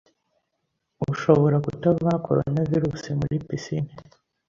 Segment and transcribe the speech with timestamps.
[1.11, 3.91] Ushobora kutavana Coronavirus muri piscine